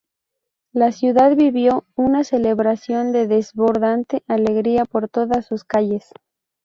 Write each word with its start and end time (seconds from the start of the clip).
La 0.73 0.91
ciudad 0.91 1.35
vivió 1.35 1.85
una 1.93 2.23
celebración 2.23 3.11
de 3.11 3.27
desbordante 3.27 4.23
alegría 4.27 4.85
por 4.85 5.07
todas 5.09 5.45
sus 5.45 5.63
calles. 5.63 6.11